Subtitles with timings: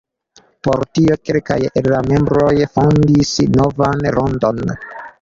[0.67, 4.65] Por tio kelkaj el la membroj fondis novan rondon.